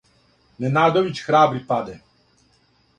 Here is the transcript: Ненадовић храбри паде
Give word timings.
Ненадовић 0.59 1.21
храбри 1.25 1.59
паде 1.69 1.95